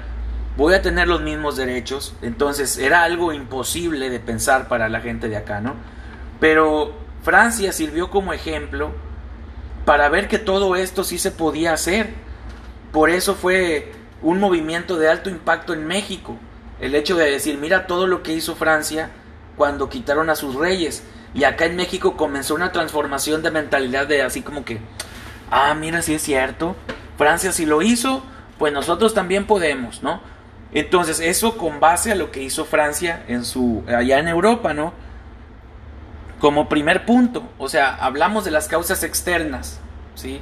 voy 0.57 0.74
a 0.74 0.81
tener 0.81 1.07
los 1.07 1.21
mismos 1.21 1.57
derechos, 1.57 2.15
entonces 2.24 2.79
era 2.79 3.03
algo 3.03 3.33
imposible 3.33 4.09
de 4.09 4.19
pensar 4.19 4.67
para 4.67 4.89
la 4.89 5.00
gente 5.00 5.29
de 5.29 5.38
acá, 5.38 5.62
¿no? 5.62 5.75
Pero 6.39 6.95
Francia 7.21 7.71
sirvió 7.71 8.09
como 8.09 8.33
ejemplo 8.33 8.91
para 9.85 10.09
ver 10.09 10.27
que 10.27 10.39
todo 10.39 10.75
esto 10.75 11.03
sí 11.03 11.19
se 11.19 11.29
podía 11.29 11.74
hacer. 11.74 12.15
Por 12.91 13.12
eso 13.12 13.35
fue 13.35 13.91
un 14.24 14.39
movimiento 14.39 14.97
de 14.97 15.07
alto 15.07 15.29
impacto 15.29 15.74
en 15.74 15.85
México. 15.85 16.35
El 16.81 16.95
hecho 16.95 17.15
de 17.15 17.29
decir, 17.29 17.59
mira 17.59 17.85
todo 17.85 18.07
lo 18.07 18.24
que 18.24 18.33
hizo 18.33 18.55
Francia, 18.55 19.12
cuando 19.57 19.89
quitaron 19.89 20.29
a 20.29 20.35
sus 20.35 20.55
reyes. 20.55 21.03
Y 21.33 21.43
acá 21.43 21.65
en 21.65 21.75
México 21.75 22.15
comenzó 22.15 22.55
una 22.55 22.71
transformación 22.71 23.41
de 23.43 23.51
mentalidad 23.51 24.07
de 24.07 24.21
así 24.21 24.41
como 24.41 24.63
que, 24.63 24.79
ah, 25.51 25.74
mira, 25.74 26.01
si 26.01 26.13
es 26.13 26.21
cierto, 26.21 26.75
Francia 27.17 27.51
si 27.51 27.65
lo 27.65 27.81
hizo, 27.81 28.24
pues 28.57 28.71
nosotros 28.71 29.13
también 29.13 29.45
podemos, 29.45 30.01
¿no? 30.01 30.21
Entonces, 30.71 31.19
eso 31.19 31.57
con 31.57 31.79
base 31.79 32.12
a 32.12 32.15
lo 32.15 32.31
que 32.31 32.41
hizo 32.41 32.65
Francia 32.65 33.24
en 33.27 33.45
su 33.45 33.83
allá 33.88 34.19
en 34.19 34.27
Europa, 34.27 34.74
¿no? 34.74 34.93
como 36.39 36.69
primer 36.69 37.05
punto, 37.05 37.43
o 37.57 37.69
sea, 37.69 37.95
hablamos 37.95 38.45
de 38.45 38.51
las 38.51 38.67
causas 38.67 39.03
externas, 39.03 39.79
¿sí? 40.15 40.41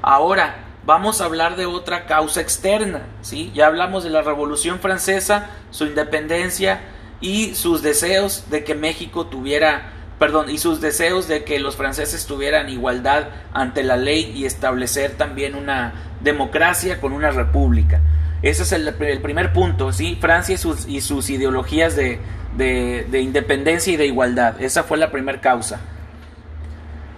Ahora 0.00 0.56
vamos 0.86 1.20
a 1.20 1.24
hablar 1.24 1.56
de 1.56 1.66
otra 1.66 2.06
causa 2.06 2.40
externa, 2.40 3.02
¿sí? 3.20 3.50
Ya 3.54 3.66
hablamos 3.66 4.04
de 4.04 4.10
la 4.10 4.22
Revolución 4.22 4.78
Francesa, 4.78 5.50
su 5.70 5.84
independencia 5.86 6.80
y 7.24 7.54
sus 7.54 7.80
deseos 7.80 8.44
de 8.50 8.64
que 8.64 8.74
México 8.74 9.24
tuviera, 9.28 9.92
perdón, 10.18 10.50
y 10.50 10.58
sus 10.58 10.82
deseos 10.82 11.26
de 11.26 11.42
que 11.42 11.58
los 11.58 11.74
franceses 11.74 12.26
tuvieran 12.26 12.68
igualdad 12.68 13.28
ante 13.54 13.82
la 13.82 13.96
ley 13.96 14.30
y 14.36 14.44
establecer 14.44 15.12
también 15.12 15.54
una 15.54 15.94
democracia 16.20 17.00
con 17.00 17.14
una 17.14 17.30
república. 17.30 18.02
Ese 18.42 18.64
es 18.64 18.72
el, 18.72 18.92
primer 18.92 19.54
punto, 19.54 19.90
¿sí? 19.90 20.18
Francia 20.20 20.56
y 20.56 20.58
sus, 20.58 20.86
y 20.86 21.00
sus 21.00 21.30
ideologías 21.30 21.96
de, 21.96 22.20
de, 22.58 23.20
independencia 23.22 23.94
y 23.94 23.96
de 23.96 24.04
igualdad. 24.04 24.60
Esa 24.60 24.82
fue 24.82 24.98
la 24.98 25.10
primera 25.10 25.40
causa. 25.40 25.80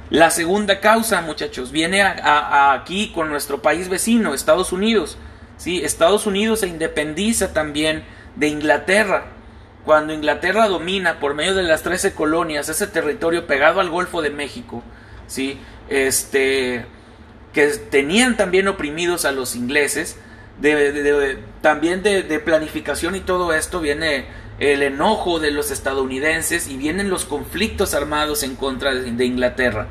La 0.08 0.30
segunda 0.30 0.78
causa, 0.78 1.20
muchachos, 1.20 1.72
viene 1.72 2.00
aquí 2.00 3.10
con 3.12 3.28
nuestro 3.28 3.60
país 3.60 3.88
vecino, 3.88 4.34
Estados 4.34 4.72
Unidos. 4.72 5.18
¿sí? 5.56 5.82
Estados 5.82 6.28
Unidos 6.28 6.60
se 6.60 6.68
independiza 6.68 7.52
también 7.52 8.04
de 8.36 8.46
Inglaterra. 8.46 9.32
Cuando 9.86 10.12
Inglaterra 10.12 10.68
domina 10.68 11.20
por 11.20 11.34
medio 11.34 11.54
de 11.54 11.62
las 11.62 11.82
13 11.82 12.12
colonias 12.12 12.68
ese 12.68 12.88
territorio 12.88 13.46
pegado 13.46 13.80
al 13.80 13.88
Golfo 13.88 14.20
de 14.20 14.30
México, 14.30 14.82
¿sí? 15.28 15.60
este, 15.88 16.84
que 17.52 17.68
tenían 17.68 18.36
también 18.36 18.66
oprimidos 18.66 19.24
a 19.24 19.32
los 19.32 19.56
ingleses, 19.56 20.18
también 21.62 22.02
de 22.02 22.40
planificación 22.44 23.14
y 23.14 23.20
todo 23.20 23.54
esto 23.54 23.80
viene 23.80 24.26
el 24.58 24.82
enojo 24.82 25.38
de 25.38 25.50
los 25.50 25.70
estadounidenses 25.70 26.68
y 26.68 26.76
vienen 26.76 27.10
los 27.10 27.24
conflictos 27.24 27.94
armados 27.94 28.42
en 28.42 28.56
contra 28.56 28.94
de 28.94 29.24
Inglaterra. 29.24 29.86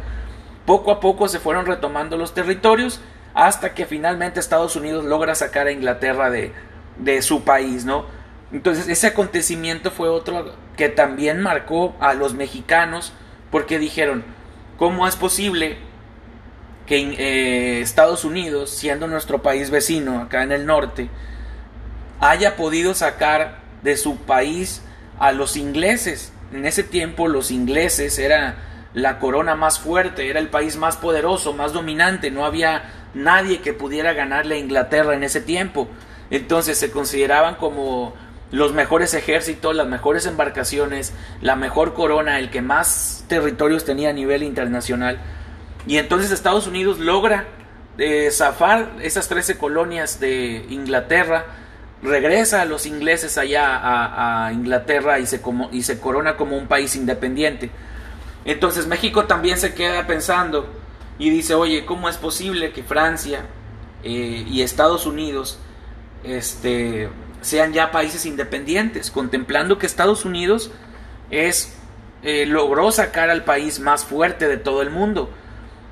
Poco 0.66 0.92
a 0.92 1.00
poco 1.00 1.28
se 1.28 1.40
fueron 1.40 1.66
retomando 1.66 2.18
los 2.18 2.34
territorios 2.34 3.00
hasta 3.34 3.74
que 3.74 3.86
finalmente 3.86 4.40
Estados 4.40 4.76
Unidos 4.76 5.06
logra 5.06 5.36
sacar 5.36 5.68
a 5.68 5.72
Inglaterra 5.72 6.30
de, 6.30 6.52
de 6.98 7.22
su 7.22 7.44
país, 7.44 7.86
¿no? 7.86 8.06
Entonces 8.52 8.88
ese 8.88 9.08
acontecimiento 9.08 9.92
fue 9.92 10.10
otro 10.10 10.54
que 10.78 10.90
también 10.90 11.42
marcó 11.42 11.96
a 12.00 12.14
los 12.14 12.34
mexicanos 12.34 13.14
porque 13.52 13.80
dijeron, 13.80 14.24
¿cómo 14.78 15.08
es 15.08 15.16
posible 15.16 15.78
que 16.86 16.98
eh, 16.98 17.82
Estados 17.82 18.26
Unidos, 18.26 18.70
siendo 18.70 19.08
nuestro 19.08 19.42
país 19.42 19.70
vecino 19.72 20.20
acá 20.22 20.44
en 20.44 20.52
el 20.52 20.66
norte, 20.66 21.10
haya 22.20 22.56
podido 22.56 22.94
sacar 22.94 23.60
de 23.82 23.98
su 23.98 24.18
país 24.18 24.82
a 25.20 25.32
los 25.32 25.58
ingleses. 25.58 26.32
En 26.54 26.66
ese 26.66 26.84
tiempo 26.84 27.28
los 27.28 27.52
ingleses 27.52 28.20
era 28.20 28.56
la 28.94 29.20
corona 29.20 29.56
más 29.56 29.80
fuerte, 29.80 30.30
era 30.30 30.40
el 30.40 30.50
país 30.50 30.78
más 30.78 30.96
poderoso, 30.98 31.54
más 31.54 31.74
dominante, 31.74 32.32
no 32.32 32.46
había 32.46 32.92
nadie 33.14 33.62
que 33.62 33.74
pudiera 33.74 34.14
ganarle 34.14 34.56
a 34.56 34.60
Inglaterra 34.60 35.16
en 35.16 35.24
ese 35.24 35.42
tiempo. 35.42 35.88
Entonces 36.30 36.78
se 36.78 36.92
consideraban 36.92 37.56
como 37.56 38.14
los 38.56 38.72
mejores 38.72 39.14
ejércitos, 39.14 39.76
las 39.76 39.86
mejores 39.86 40.26
embarcaciones, 40.26 41.12
la 41.42 41.58
mejor 41.58 41.94
corona, 41.94 42.40
el 42.40 42.50
que 42.50 42.62
más 42.62 43.26
territorios 43.28 43.84
tenía 43.84 44.12
a 44.12 44.14
nivel 44.14 44.44
internacional. 44.44 45.20
Y 45.86 45.98
entonces 45.98 46.32
Estados 46.32 46.66
Unidos 46.66 47.00
logra 47.00 47.48
eh, 47.98 48.30
zafar 48.32 48.94
esas 49.02 49.28
13 49.28 49.58
colonias 49.58 50.22
de 50.22 50.66
Inglaterra, 50.70 51.48
regresa 52.02 52.62
a 52.62 52.66
los 52.66 52.86
ingleses 52.86 53.38
allá 53.38 54.46
a, 54.46 54.54
Inglaterra 54.54 55.20
y 55.20 55.26
se, 55.26 55.42
como, 55.42 55.70
y 55.74 55.84
se 55.84 56.00
corona 56.00 56.38
como 56.38 56.58
un 56.58 56.68
país 56.68 56.96
independiente. 56.96 57.70
Entonces 58.46 58.88
México 58.88 59.26
también 59.26 59.58
se 59.58 59.74
queda 59.74 60.08
pensando 60.08 60.66
y 61.20 61.30
dice, 61.30 61.56
oye, 61.56 61.84
¿cómo 61.86 62.08
es 62.08 62.16
posible 62.16 62.72
que 62.72 62.84
Francia 62.84 63.42
eh, 64.02 64.46
y 64.48 64.62
Estados 64.62 65.06
Unidos 65.06 65.60
este, 66.24 67.10
sean 67.46 67.74
ya 67.74 67.92
países 67.92 68.26
independientes? 68.26 69.12
Contemplando 69.12 69.78
que 69.78 69.86
Estados 69.86 70.26
Unidos 70.26 70.72
es, 71.30 71.78
eh, 72.24 72.48
logró 72.48 72.92
sacar 72.92 73.30
al 73.30 73.44
país 73.44 73.80
más 73.80 74.04
fuerte 74.04 74.48
de 74.48 74.58
todo 74.58 74.82
el 74.82 74.90
mundo. 74.90 75.30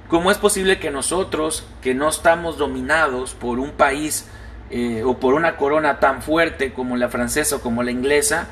¿Cómo 0.07 0.31
es 0.31 0.39
posible 0.39 0.79
que 0.79 0.89
nosotros, 0.89 1.63
que 1.83 1.93
no 1.93 2.09
estamos 2.09 2.57
dominados 2.57 3.35
por 3.35 3.59
un 3.59 3.69
país 3.69 4.25
eh, 4.71 5.03
o 5.05 5.19
por 5.19 5.35
una 5.35 5.55
corona 5.55 5.99
tan 5.99 6.23
fuerte 6.23 6.73
como 6.73 6.97
la 6.97 7.09
francesa 7.09 7.57
o 7.57 7.61
como 7.61 7.83
la 7.83 7.91
inglesa, 7.91 8.47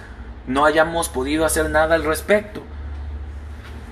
no 0.45 0.65
hayamos 0.65 1.09
podido 1.09 1.43
hacer 1.43 1.71
nada 1.71 1.95
al 1.95 2.03
respecto. 2.03 2.61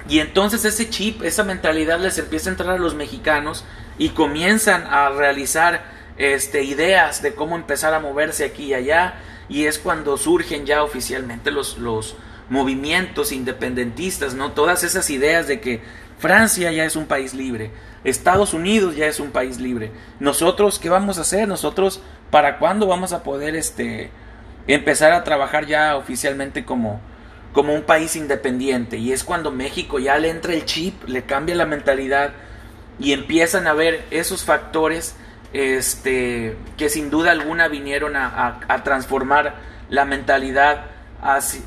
Y 0.08 0.20
entonces 0.20 0.66
ese 0.66 0.88
chip, 0.88 1.24
esa 1.24 1.44
mentalidad 1.44 2.00
les 2.00 2.20
empieza 2.20 2.50
a 2.50 2.54
entrar 2.54 2.76
a 2.76 2.80
los 2.80 2.94
mexicanos 2.94 3.66
y 3.98 4.10
comienzan 4.10 4.86
a 4.86 5.10
realizar 5.10 5.98
este, 6.20 6.64
ideas 6.64 7.24
de 7.24 7.34
cómo 7.34 7.56
empezar 7.56 7.96
a 7.96 8.00
moverse 8.00 8.46
aquí 8.46 8.66
y 8.66 8.74
allá. 8.76 9.16
Y 9.48 9.66
es 9.66 9.80
cuando 9.80 10.16
surgen 10.18 10.68
ya 10.68 10.84
oficialmente 10.84 11.50
los, 11.50 11.80
los 11.80 12.16
movimientos 12.50 13.32
independentistas, 13.32 14.36
¿no? 14.36 14.52
Todas 14.52 14.84
esas 14.84 15.10
ideas 15.10 15.48
de 15.48 15.60
que 15.60 15.82
Francia 16.20 16.72
ya 16.72 16.84
es 16.86 16.96
un 16.96 17.08
país 17.08 17.34
libre, 17.34 17.72
Estados 18.04 18.54
Unidos 18.54 18.96
ya 18.96 19.08
es 19.08 19.20
un 19.20 19.32
país 19.32 19.60
libre. 19.60 19.92
Nosotros, 20.20 20.78
¿qué 20.78 20.90
vamos 20.90 21.18
a 21.18 21.22
hacer? 21.22 21.48
Nosotros, 21.48 22.02
¿para 22.30 22.60
cuándo 22.60 22.88
vamos 22.88 23.14
a 23.14 23.24
poder 23.24 23.56
este, 23.56 24.12
empezar 24.68 25.14
a 25.14 25.24
trabajar 25.24 25.66
ya 25.66 25.96
oficialmente 25.96 26.66
como, 26.66 27.00
como 27.54 27.74
un 27.74 27.84
país 27.84 28.16
independiente? 28.16 28.98
Y 28.98 29.14
es 29.14 29.24
cuando 29.24 29.52
México 29.52 29.98
ya 30.00 30.18
le 30.18 30.30
entra 30.30 30.54
el 30.54 30.66
chip, 30.66 31.08
le 31.08 31.24
cambia 31.24 31.56
la 31.56 31.66
mentalidad 31.66 32.34
y 33.00 33.14
empiezan 33.14 33.68
a 33.68 33.74
ver 33.74 34.04
esos 34.12 34.44
factores 34.44 35.16
este, 35.54 36.56
que 36.78 36.90
sin 36.90 37.10
duda 37.10 37.32
alguna 37.32 37.68
vinieron 37.68 38.16
a, 38.16 38.82
transformar 38.84 39.56
la 39.90 40.06
mentalidad 40.06 40.86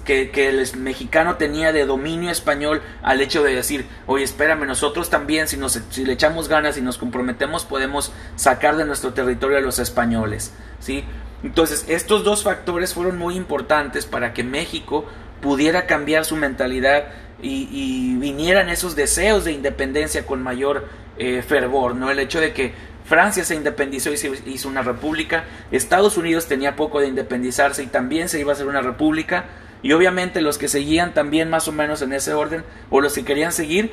que, 0.05 0.31
que, 0.31 0.49
el 0.49 0.77
mexicano 0.79 1.37
tenía 1.37 1.73
de 1.73 1.85
dominio 1.85 2.31
español 2.31 2.81
al 3.03 3.21
hecho 3.21 3.43
de 3.43 3.55
decir, 3.55 3.87
oye, 4.07 4.25
espérame, 4.25 4.67
nosotros 4.67 5.11
también, 5.11 5.49
si, 5.49 5.57
nos, 5.57 5.79
si 5.91 6.05
le 6.05 6.15
echamos 6.15 6.49
ganas 6.49 6.79
y 6.79 6.81
nos 6.81 6.97
comprometemos, 6.97 7.65
podemos 7.65 8.13
sacar 8.37 8.77
de 8.77 8.85
nuestro 8.85 9.13
territorio 9.13 9.59
a 9.59 9.61
los 9.61 9.79
españoles, 9.79 10.53
¿sí? 10.79 11.05
Entonces, 11.43 11.85
estos 11.89 12.25
dos 12.25 12.45
factores 12.45 12.95
fueron 12.95 13.19
muy 13.19 13.37
importantes 13.37 14.07
para 14.07 14.33
que 14.33 14.45
México 14.45 15.07
pudiera 15.41 15.87
cambiar 15.87 16.25
su 16.25 16.37
mentalidad 16.37 17.09
y, 17.43 18.17
vinieran 18.19 18.69
esos 18.69 18.95
deseos 18.95 19.45
de 19.45 19.53
independencia 19.53 20.25
con 20.25 20.41
mayor 20.43 20.89
eh, 21.19 21.43
fervor, 21.43 21.97
¿no? 21.97 22.11
El 22.11 22.21
hecho 22.21 22.41
de 22.41 22.53
que 22.53 22.73
Francia 23.05 23.45
se 23.45 23.55
independizó 23.55 24.13
y 24.13 24.17
se 24.17 24.31
hizo 24.47 24.69
una 24.69 24.83
república. 24.83 25.45
Estados 25.71 26.17
Unidos 26.17 26.47
tenía 26.47 26.77
poco 26.77 27.01
de 27.01 27.09
independizarse 27.09 27.83
y 27.83 27.87
también 27.87 28.29
se 28.29 28.41
iba 28.41 28.53
a 28.53 28.55
hacer 28.55 28.67
una 28.67 28.81
república. 28.81 29.45
Y 29.83 29.93
obviamente 29.93 30.41
los 30.41 30.59
que 30.59 30.69
seguían 30.69 31.13
también 31.13 31.51
más 31.51 31.67
o 31.67 31.73
menos 31.73 32.03
en 32.03 32.13
ese 32.13 32.33
orden, 32.35 32.65
o 32.91 33.01
los 33.01 33.15
que 33.15 33.25
querían 33.25 33.53
seguir, 33.53 33.93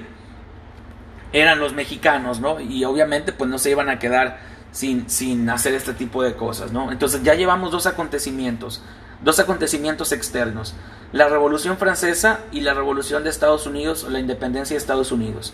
eran 1.33 1.59
los 1.59 1.73
mexicanos, 1.73 2.39
¿no? 2.39 2.59
Y 2.59 2.85
obviamente 2.85 3.33
pues 3.33 3.49
no 3.49 3.57
se 3.57 3.71
iban 3.71 3.89
a 3.89 3.99
quedar 3.99 4.39
sin, 4.71 5.09
sin 5.09 5.49
hacer 5.49 5.73
este 5.73 5.93
tipo 5.93 6.23
de 6.23 6.35
cosas, 6.35 6.71
¿no? 6.71 6.91
Entonces 6.91 7.23
ya 7.23 7.33
llevamos 7.33 7.71
dos 7.71 7.87
acontecimientos, 7.87 8.83
dos 9.23 9.39
acontecimientos 9.39 10.11
externos. 10.11 10.75
La 11.11 11.27
Revolución 11.27 11.77
Francesa 11.77 12.41
y 12.51 12.61
la 12.61 12.75
Revolución 12.75 13.23
de 13.23 13.31
Estados 13.31 13.65
Unidos, 13.65 14.03
o 14.03 14.11
la 14.11 14.19
independencia 14.19 14.75
de 14.75 14.77
Estados 14.77 15.11
Unidos. 15.11 15.53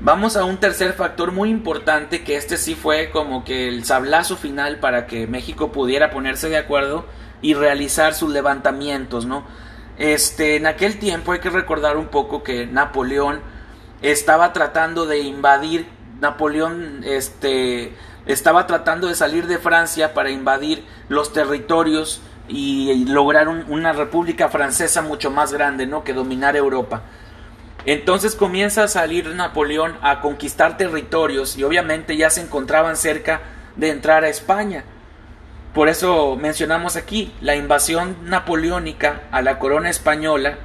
Vamos 0.00 0.36
a 0.36 0.44
un 0.44 0.58
tercer 0.58 0.92
factor 0.92 1.32
muy 1.32 1.50
importante 1.50 2.22
que 2.22 2.36
este 2.36 2.56
sí 2.56 2.76
fue 2.76 3.10
como 3.10 3.44
que 3.44 3.66
el 3.66 3.84
sablazo 3.84 4.36
final 4.36 4.78
para 4.78 5.08
que 5.08 5.26
México 5.26 5.72
pudiera 5.72 6.10
ponerse 6.10 6.48
de 6.48 6.56
acuerdo 6.56 7.04
y 7.42 7.54
realizar 7.54 8.14
sus 8.14 8.30
levantamientos, 8.30 9.26
¿no? 9.26 9.44
Este, 9.98 10.54
en 10.54 10.68
aquel 10.68 11.00
tiempo 11.00 11.32
hay 11.32 11.40
que 11.40 11.50
recordar 11.50 11.96
un 11.96 12.06
poco 12.06 12.44
que 12.44 12.64
Napoleón 12.64 13.40
estaba 14.00 14.52
tratando 14.52 15.04
de 15.04 15.18
invadir, 15.18 15.88
Napoleón 16.20 17.00
este, 17.02 17.92
estaba 18.24 18.68
tratando 18.68 19.08
de 19.08 19.16
salir 19.16 19.48
de 19.48 19.58
Francia 19.58 20.14
para 20.14 20.30
invadir 20.30 20.84
los 21.08 21.32
territorios 21.32 22.20
y, 22.46 23.04
lograr 23.06 23.48
una 23.48 23.92
república 23.92 24.48
francesa 24.48 25.02
mucho 25.02 25.32
más 25.32 25.52
grande, 25.52 25.86
¿no? 25.86 26.04
Que 26.04 26.12
dominar 26.12 26.54
Europa. 26.54 27.02
Entonces 27.84 28.34
comienza 28.34 28.84
a 28.84 28.88
salir 28.88 29.26
Napoleón 29.28 29.96
a 30.02 30.20
conquistar 30.20 30.76
territorios 30.76 31.56
y 31.56 31.64
obviamente 31.64 32.16
ya 32.16 32.30
se 32.30 32.40
encontraban 32.40 32.96
cerca 32.96 33.40
de 33.76 33.90
entrar 33.90 34.24
a 34.24 34.28
España. 34.28 34.84
Por 35.74 35.88
eso 35.88 36.36
mencionamos 36.36 36.96
aquí, 36.96 37.32
la 37.40 37.54
invasión 37.54 38.16
napoleónica 38.24 39.22
a 39.30 39.42
la 39.42 39.58
corona 39.58 39.90
española 39.90 40.58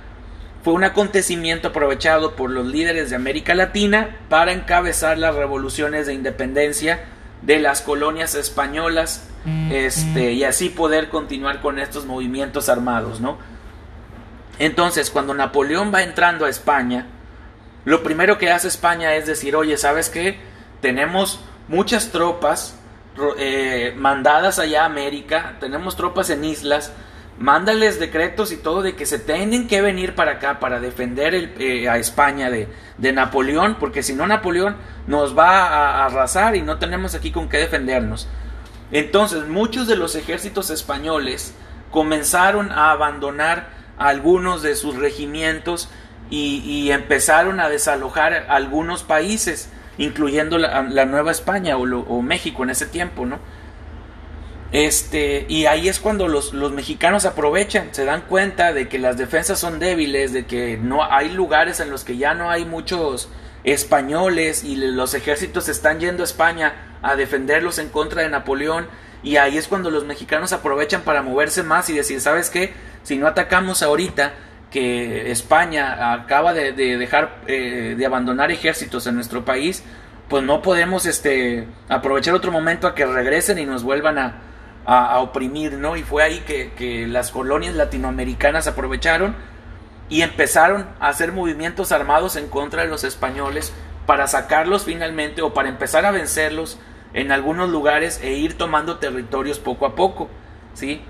fue 0.63 0.73
un 0.73 0.83
acontecimiento 0.83 1.67
aprovechado 1.67 2.35
por 2.35 2.49
los 2.49 2.65
líderes 2.65 3.09
de 3.09 3.17
América 3.17 3.53
Latina 3.53 4.15
para 4.29 4.53
encabezar 4.53 5.17
las 5.17 5.35
revoluciones 5.35 6.07
de 6.07 6.13
independencia 6.13 7.03
de 7.41 7.59
las 7.59 7.81
colonias 7.81 8.33
españolas 8.33 9.27
este, 9.69 10.31
y 10.31 10.45
así 10.45 10.69
poder 10.69 11.09
continuar 11.09 11.61
con 11.61 11.79
estos 11.79 12.05
movimientos 12.05 12.69
armados, 12.69 13.19
¿no? 13.19 13.37
Entonces, 14.59 15.09
cuando 15.09 15.33
Napoleón 15.33 15.91
va 15.93 16.03
entrando 16.03 16.45
a 16.45 16.49
España, 16.49 17.07
lo 17.85 18.03
primero 18.03 18.37
que 18.37 18.51
hace 18.51 18.67
España 18.67 19.15
es 19.15 19.25
decir, 19.25 19.55
oye, 19.55 19.77
¿sabes 19.77 20.09
qué? 20.09 20.39
Tenemos 20.81 21.39
muchas 21.67 22.11
tropas 22.11 22.77
eh, 23.37 23.93
mandadas 23.97 24.59
allá 24.59 24.83
a 24.83 24.85
América, 24.85 25.57
tenemos 25.59 25.95
tropas 25.95 26.29
en 26.29 26.43
islas, 26.45 26.93
mándales 27.37 27.99
decretos 27.99 28.51
y 28.51 28.57
todo 28.57 28.81
de 28.81 28.95
que 28.95 29.05
se 29.05 29.19
tienen 29.19 29.67
que 29.67 29.81
venir 29.81 30.15
para 30.15 30.33
acá 30.33 30.59
para 30.59 30.79
defender 30.79 31.33
eh, 31.59 31.89
a 31.89 31.97
España 31.97 32.49
de, 32.49 32.67
de, 32.97 33.11
Napoleón, 33.11 33.77
porque 33.79 34.03
si 34.03 34.13
no 34.13 34.27
Napoleón 34.27 34.77
nos 35.07 35.37
va 35.37 35.67
a 35.67 36.05
arrasar 36.05 36.55
y 36.55 36.61
no 36.61 36.77
tenemos 36.77 37.15
aquí 37.15 37.31
con 37.31 37.49
qué 37.49 37.57
defendernos. 37.57 38.27
Entonces 38.91 39.47
muchos 39.47 39.87
de 39.87 39.95
los 39.95 40.15
ejércitos 40.15 40.69
españoles 40.69 41.55
comenzaron 41.91 42.71
a 42.71 42.91
abandonar 42.91 43.82
algunos 43.97 44.61
de 44.61 44.75
sus 44.75 44.95
regimientos 44.95 45.89
y, 46.29 46.89
empezaron 46.91 47.59
a 47.59 47.69
desalojar 47.69 48.47
algunos 48.49 49.03
países, 49.03 49.69
incluyendo 49.97 50.57
la, 50.57 51.05
Nueva 51.05 51.31
España 51.31 51.77
o, 51.77 52.21
México 52.21 52.63
en 52.63 52.71
ese 52.71 52.87
tiempo, 52.87 53.25
¿no? 53.25 53.39
Este, 54.71 55.45
y 55.47 55.67
ahí 55.67 55.87
es 55.87 55.99
cuando 55.99 56.27
los, 56.27 56.51
los, 56.53 56.71
mexicanos 56.71 57.25
aprovechan, 57.25 57.89
se 57.91 58.05
dan 58.05 58.21
cuenta 58.21 58.73
de 58.73 58.89
que 58.89 58.97
las 58.97 59.17
defensas 59.17 59.59
son 59.59 59.77
débiles, 59.77 60.33
de 60.33 60.47
que 60.47 60.77
no 60.77 61.03
hay 61.03 61.29
lugares 61.29 61.79
en 61.79 61.91
los 61.91 62.03
que 62.03 62.17
ya 62.17 62.33
no 62.33 62.49
hay 62.49 62.65
muchos 62.65 63.29
españoles 63.63 64.63
y 64.63 64.75
los 64.75 65.13
ejércitos 65.13 65.69
están 65.69 65.99
yendo 65.99 66.23
a 66.23 66.25
España 66.25 66.73
a 67.03 67.15
defenderlos 67.15 67.77
en 67.77 67.89
contra 67.89 68.23
de 68.23 68.29
Napoleón. 68.29 68.87
Y 69.21 69.37
ahí 69.37 69.57
es 69.57 69.67
cuando 69.67 69.89
los 69.89 70.05
mexicanos 70.05 70.51
aprovechan 70.51 71.03
para 71.03 71.21
moverse 71.21 71.63
más 71.63 71.89
y 71.89 71.93
decir, 71.93 72.19
¿sabes 72.19 72.49
qué? 72.49 72.73
Si 73.03 73.17
no 73.17 73.27
atacamos 73.27 73.83
ahorita, 73.83 74.33
que 74.71 75.29
España 75.31 76.13
acaba 76.13 76.53
de, 76.53 76.73
dejar 76.73 77.41
eh, 77.45 77.93
de 77.95 78.05
abandonar 78.05 78.51
ejércitos 78.51 79.05
en 79.05 79.15
nuestro 79.15 79.45
país, 79.45 79.83
pues 80.27 80.43
no 80.43 80.63
podemos 80.63 81.05
este, 81.05 81.67
aprovechar 81.89 82.33
otro 82.33 82.51
momento 82.51 82.87
a 82.87 82.95
que 82.95 83.05
regresen 83.05 83.59
y 83.59 83.65
nos 83.65 83.83
vuelvan 83.83 84.17
a, 84.17 84.41
a, 84.85 85.19
oprimir, 85.19 85.73
¿no? 85.73 85.95
Y 85.95 86.03
fue 86.03 86.23
ahí 86.23 86.39
que, 86.39 87.05
las 87.07 87.31
colonias 87.31 87.75
latinoamericanas 87.75 88.67
aprovecharon 88.67 89.35
y 90.09 90.21
empezaron 90.21 90.87
a 90.99 91.09
hacer 91.09 91.31
movimientos 91.31 91.91
armados 91.91 92.35
en 92.35 92.49
contra 92.49 92.83
de 92.83 92.89
los 92.89 93.03
españoles 93.03 93.73
para 94.05 94.27
sacarlos 94.27 94.85
finalmente 94.85 95.41
o 95.41 95.53
para 95.53 95.69
empezar 95.69 96.05
a 96.05 96.11
vencerlos 96.11 96.79
en 97.13 97.31
algunos 97.31 97.69
lugares 97.69 98.19
e 98.23 98.33
ir 98.33 98.57
tomando 98.57 98.97
territorios 98.97 99.59
poco 99.59 99.85
a 99.85 99.95
poco, 99.95 100.29
¿sí? 100.73 101.01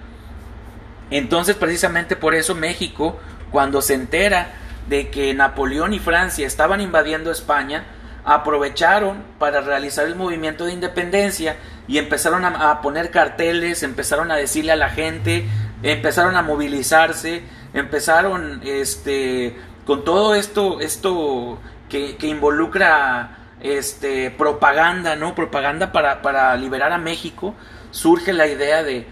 Entonces, 1.10 1.56
precisamente 1.56 2.16
por 2.16 2.36
eso 2.36 2.56
México, 2.56 3.20
cuando 3.52 3.82
se 3.82 3.94
entera 3.94 4.54
de 4.88 5.10
que 5.10 5.34
Napoleón 5.34 5.94
y 5.94 6.00
Francia 6.00 6.46
estaban 6.46 6.82
invadiendo 6.82 7.32
España, 7.32 7.84
aprovecharon 8.26 9.24
para 9.38 9.62
realizar 9.62 10.06
el 10.08 10.16
movimiento 10.16 10.66
de 10.66 10.74
independencia 10.74 11.58
y 11.88 11.98
empezaron 11.98 12.46
a, 12.46 12.82
poner 12.82 13.12
carteles, 13.12 13.84
empezaron 13.84 14.32
a 14.32 14.36
decirle 14.36 14.72
a 14.72 14.78
la 14.78 14.90
gente, 14.90 15.46
empezaron 15.84 16.36
a 16.36 16.42
movilizarse, 16.42 17.44
empezaron 17.74 18.62
este 18.64 19.58
con 19.86 20.06
todo 20.06 20.34
esto 20.36 20.80
esto 20.80 21.60
que, 21.90 22.16
involucra 22.22 23.38
este 23.62 24.32
propaganda, 24.32 25.16
¿no? 25.16 25.36
Propaganda 25.36 25.92
para, 25.92 26.22
para 26.22 26.56
liberar 26.56 26.94
a 26.94 26.98
México, 26.98 27.54
surge 27.92 28.32
la 28.32 28.48
idea 28.48 28.84
de, 28.84 29.06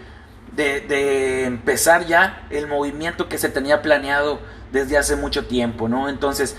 de, 0.56 1.44
empezar 1.44 2.06
ya 2.06 2.46
el 2.50 2.66
movimiento 2.66 3.28
que 3.28 3.38
se 3.38 3.48
tenía 3.48 3.82
planeado 3.82 4.40
desde 4.70 4.98
hace 4.98 5.16
mucho 5.16 5.46
tiempo, 5.46 5.88
¿no? 5.88 6.08
Entonces, 6.08 6.56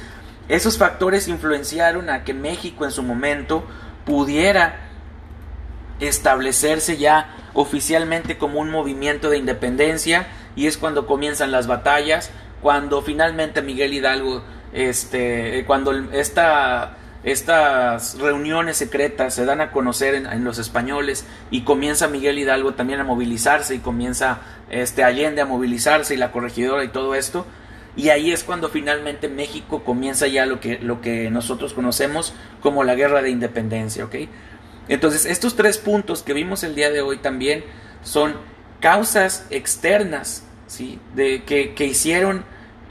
esos 0.50 0.77
factores 0.77 1.27
influenciaron 1.27 2.09
a 2.09 2.23
que 2.23 2.33
México 2.33 2.85
en 2.85 2.91
su 2.91 3.03
momento 3.03 3.63
pudiera 4.05 4.89
establecerse 5.99 6.97
ya 6.97 7.36
oficialmente 7.53 8.38
como 8.38 8.60
un 8.60 8.69
movimiento 8.69 9.29
de 9.29 9.38
independencia 9.38 10.27
y 10.56 10.67
es 10.67 10.77
cuando 10.77 11.08
comienzan 11.08 11.51
las 11.51 11.67
batallas, 11.67 12.32
cuando 12.62 13.01
finalmente 13.01 13.62
Miguel 13.62 13.93
Hidalgo, 13.93 14.43
este, 14.73 15.63
cuando 15.65 15.91
esta, 16.12 16.97
estas 17.23 18.19
reuniones 18.19 18.77
secretas 18.77 19.33
se 19.33 19.45
dan 19.45 19.62
a 19.62 19.71
conocer 19.71 20.13
en, 20.15 20.43
los 20.43 20.59
españoles 20.59 21.25
y 21.51 21.62
comienza 21.62 22.07
Miguel 22.07 22.38
Hidalgo 22.38 22.73
también 22.73 22.99
a 22.99 23.05
movilizarse 23.05 23.75
y 23.75 23.79
comienza 23.79 24.41
este 24.69 25.03
Allende 25.03 25.41
a 25.41 25.45
movilizarse 25.45 26.13
y 26.13 26.17
la 26.17 26.31
corregidora 26.31 26.83
y 26.83 26.89
todo 26.89 27.15
esto, 27.15 27.45
y 27.95 28.09
ahí 28.09 28.31
es 28.31 28.43
cuando 28.43 28.69
finalmente 28.69 29.29
México 29.29 29.83
comienza 29.83 30.27
ya 30.27 30.45
lo 30.45 30.59
que, 30.59 30.79
lo 30.79 30.99
que 30.99 31.29
nosotros 31.29 31.73
conocemos 31.73 32.33
como 32.62 32.83
la 32.83 32.95
guerra 32.95 33.21
de 33.21 33.29
independencia, 33.29 34.05
¿ok? 34.05 34.15
Entonces, 34.89 35.25
estos 35.25 35.55
tres 35.55 35.77
puntos 35.77 36.23
que 36.23 36.33
vimos 36.33 36.63
el 36.63 36.75
día 36.75 36.89
de 36.89 37.01
hoy 37.01 37.17
también 37.17 37.63
son 38.03 38.36
causas 38.81 39.45
externas, 39.49 40.43
¿sí? 40.67 40.99
De, 41.15 41.43
que, 41.43 41.73
que 41.73 41.86
hicieron 41.86 42.43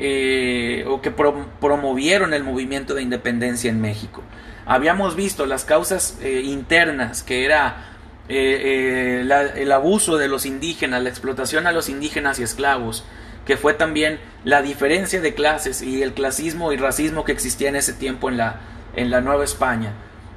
eh, 0.05 0.85
o 0.89 1.01
que 1.01 1.13
promovieron 1.13 2.35
el 2.35 2.43
movimiento 2.43 2.93
de 2.93 3.03
independencia 3.03 3.71
en 3.71 3.81
México. 3.81 4.25
Habíamos 4.67 5.15
visto 5.15 5.47
las 5.47 5.65
causas 5.65 6.19
eh, 6.21 6.41
internas, 6.45 7.23
que 7.23 7.45
era 7.45 7.93
eh, 8.29 9.25
el 9.55 9.71
abuso 9.71 10.17
de 10.17 10.27
los 10.27 10.45
indígenas, 10.45 11.05
la 11.05 11.09
explotación 11.09 11.69
a 11.69 11.73
los 11.73 11.89
indígenas 11.89 12.41
y 12.41 12.43
esclavos, 12.43 13.05
que 13.47 13.57
fue 13.57 13.75
también 13.75 14.19
la 14.43 14.61
diferencia 14.61 15.21
de 15.21 15.35
clases 15.35 15.83
y 15.83 16.03
el 16.03 16.15
clasismo 16.15 16.73
y 16.73 16.79
racismo 16.79 17.25
que 17.25 17.31
existía 17.31 17.69
en 17.69 17.77
ese 17.77 17.93
tiempo 17.93 18.29
en 18.29 18.39
la, 18.39 18.59
en 18.97 19.09
la 19.09 19.21
Nueva 19.21 19.45
España. 19.45 19.93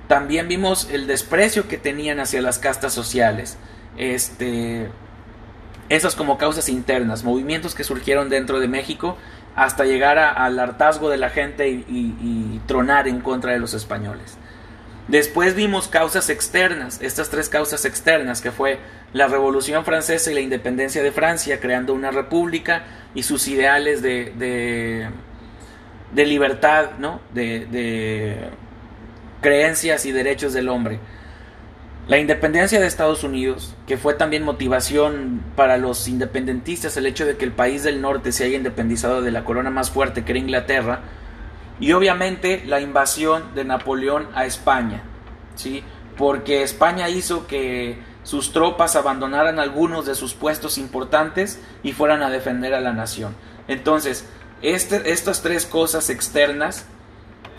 También 0.08 0.48
vimos 0.48 0.90
el 0.92 1.08
desprecio 1.08 1.68
que 1.68 1.80
tenían 1.80 2.20
hacia 2.20 2.40
las 2.44 2.60
castas 2.60 2.94
sociales. 2.94 3.58
Este, 3.98 4.90
esas 5.90 6.16
como 6.16 6.38
causas 6.38 6.70
internas, 6.70 7.24
movimientos 7.24 7.74
que 7.74 7.84
surgieron 7.84 8.30
dentro 8.30 8.60
de 8.60 8.68
México 8.68 9.18
hasta 9.56 9.86
llegar 9.86 10.18
al 10.18 10.60
hartazgo 10.60 11.10
de 11.10 11.18
la 11.18 11.30
gente 11.30 11.70
y 11.70 12.62
tronar 12.68 13.08
en 13.08 13.22
contra 13.22 13.54
de 13.54 13.60
los 13.60 13.74
españoles. 13.74 14.38
Después 15.08 15.56
vimos 15.56 15.88
causas 15.88 16.30
externas, 16.30 17.00
estas 17.02 17.30
tres 17.30 17.48
causas 17.48 17.86
externas, 17.86 18.42
que 18.42 18.52
fue 18.52 18.80
la 19.14 19.28
Revolución 19.28 19.86
Francesa 19.86 20.32
y 20.32 20.34
la 20.34 20.42
independencia 20.42 21.04
de 21.04 21.12
Francia, 21.12 21.60
creando 21.60 21.94
una 21.94 22.10
república 22.10 22.84
y 23.14 23.22
sus 23.22 23.48
ideales 23.48 24.02
de, 24.02 25.12
de, 26.12 26.26
libertad, 26.26 26.92
¿no? 26.98 27.22
de, 27.34 27.68
de 27.68 28.50
creencias 29.42 30.08
y 30.08 30.12
derechos 30.12 30.54
del 30.54 30.70
hombre. 30.70 31.00
La 32.08 32.20
independencia 32.20 32.80
de 32.80 32.86
Estados 32.86 33.24
Unidos, 33.24 33.74
que 33.88 33.98
fue 33.98 34.14
también 34.14 34.44
motivación 34.44 35.42
para 35.56 35.78
los 35.78 36.08
independentistas, 36.08 36.96
el 36.98 37.08
hecho 37.08 37.26
de 37.26 37.36
que 37.36 37.46
el 37.46 37.52
país 37.52 37.82
del 37.82 38.00
norte 38.00 38.32
se 38.32 38.44
haya 38.44 38.58
independizado 38.58 39.24
de 39.24 39.32
la 39.32 39.44
corona 39.44 39.72
más 39.72 39.90
fuerte 39.90 40.24
que 40.24 40.34
era 40.34 40.40
Inglaterra, 40.40 41.00
y 41.80 41.94
obviamente 41.94 42.64
la 42.68 42.80
invasión 42.80 43.56
de 43.56 43.66
Napoleón 43.66 44.28
a 44.36 44.46
España, 44.46 45.02
¿sí? 45.56 45.84
porque 46.16 46.62
España 46.62 47.10
hizo 47.10 47.48
que 47.48 47.98
sus 48.22 48.54
tropas 48.54 48.96
abandonaran 48.96 49.60
algunos 49.60 50.06
de 50.06 50.14
sus 50.14 50.36
puestos 50.36 50.78
importantes 50.78 51.60
y 51.82 51.92
fueran 51.94 52.22
a 52.22 52.30
defender 52.30 52.76
a 52.76 52.82
la 52.82 52.94
nación. 52.94 53.36
Entonces, 53.68 54.28
este, 54.62 55.12
estas 55.12 55.42
tres 55.42 55.66
cosas 55.66 56.12
externas 56.12 56.86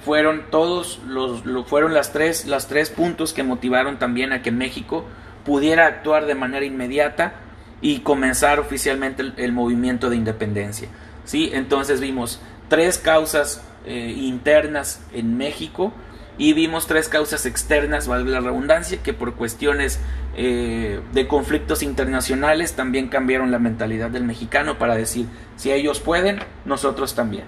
fueron 0.07 0.45
todos 0.53 1.01
los, 1.05 1.43
fueron 1.67 1.93
las 1.93 2.13
tres, 2.13 2.47
las 2.47 2.69
tres 2.69 2.91
puntos 2.91 3.33
que 3.33 3.43
motivaron 3.43 3.99
también 3.99 4.33
a 4.33 4.41
que 4.41 4.53
México 4.53 5.05
pudiera 5.45 5.87
actuar 5.87 6.27
de 6.27 6.37
manera 6.37 6.65
inmediata 6.65 7.35
y 7.81 7.99
comenzar 7.99 8.61
oficialmente 8.61 9.23
el, 9.23 9.35
el 9.37 9.51
movimiento 9.51 10.09
de 10.09 10.15
independencia. 10.15 10.89
¿sí? 11.25 11.51
Entonces 11.53 12.01
vimos 12.01 12.41
tres 12.69 12.99
causas 12.99 13.65
eh, 13.85 14.15
internas 14.17 15.01
en 15.13 15.37
México 15.37 15.93
y 16.39 16.53
vimos 16.53 16.87
tres 16.87 17.09
causas 17.09 17.45
externas, 17.45 18.07
valga 18.07 18.31
la 18.31 18.41
redundancia, 18.41 19.03
que 19.03 19.13
por 19.13 19.35
cuestiones 19.35 19.99
eh, 20.37 21.01
de 21.13 21.27
conflictos 21.27 21.83
internacionales 21.83 22.75
también 22.75 23.09
cambiaron 23.09 23.51
la 23.51 23.59
mentalidad 23.59 24.11
del 24.11 24.23
mexicano 24.23 24.79
para 24.79 24.95
decir, 24.95 25.27
si 25.57 25.73
ellos 25.73 25.99
pueden, 25.99 26.39
nosotros 26.65 27.17
también. 27.17 27.45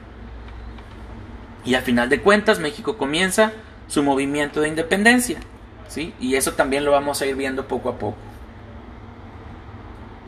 Y 1.69 1.75
a 1.75 1.83
final 1.83 2.09
de 2.09 2.23
cuentas, 2.23 2.61
México 2.61 2.97
comienza 2.97 3.53
su 3.89 4.03
movimiento 4.03 4.63
de 4.63 4.69
independencia, 4.69 5.39
¿sí? 5.87 6.15
Y 6.19 6.37
eso 6.37 6.55
también 6.55 6.87
lo 6.87 6.93
vamos 6.93 7.21
a 7.21 7.27
ir 7.27 7.37
viendo 7.37 7.69
poco 7.69 7.91
a 7.91 7.99
poco. 7.99 8.17